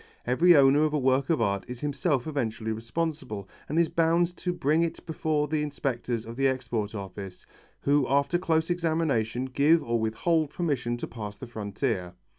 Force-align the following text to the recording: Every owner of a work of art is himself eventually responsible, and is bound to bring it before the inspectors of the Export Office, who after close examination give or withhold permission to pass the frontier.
Every 0.25 0.55
owner 0.55 0.81
of 0.83 0.93
a 0.95 0.99
work 0.99 1.29
of 1.29 1.41
art 1.43 1.63
is 1.67 1.81
himself 1.81 2.25
eventually 2.25 2.71
responsible, 2.71 3.47
and 3.69 3.77
is 3.77 3.87
bound 3.87 4.35
to 4.37 4.51
bring 4.51 4.81
it 4.81 5.05
before 5.05 5.47
the 5.47 5.61
inspectors 5.61 6.25
of 6.25 6.37
the 6.37 6.47
Export 6.47 6.95
Office, 6.95 7.45
who 7.81 8.07
after 8.07 8.39
close 8.39 8.71
examination 8.71 9.45
give 9.45 9.83
or 9.83 9.99
withhold 9.99 10.49
permission 10.49 10.97
to 10.97 11.05
pass 11.07 11.37
the 11.37 11.45
frontier. 11.45 12.13